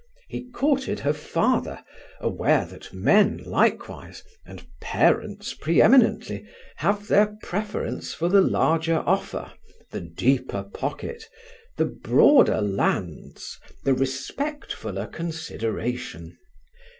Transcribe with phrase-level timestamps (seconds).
[0.29, 1.83] He courted her father,
[2.19, 9.53] aware that men likewise, and parents pre eminently, have their preference for the larger offer,
[9.91, 11.25] the deeper pocket,
[11.77, 16.35] the broader lands, the respectfuller consideration.